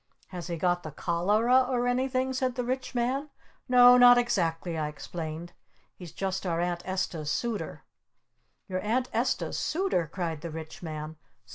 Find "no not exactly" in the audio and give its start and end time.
3.69-4.75